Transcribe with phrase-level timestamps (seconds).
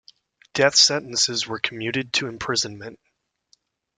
[0.55, 2.99] Death sentences were commuted to imprisonment.